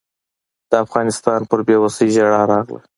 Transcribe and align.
د 0.69 0.71
افغانستان 0.85 1.39
پر 1.49 1.59
بېوسۍ 1.67 2.07
ژړا 2.15 2.41
راغله. 2.53 2.81